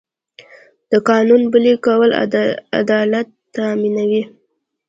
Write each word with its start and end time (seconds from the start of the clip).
د 0.91 0.93
قانون 1.09 1.41
پلي 1.51 1.73
کول 1.85 2.09
عدالت 2.81 3.27
تامینوي. 3.55 4.23